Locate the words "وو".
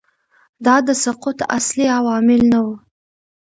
2.65-2.75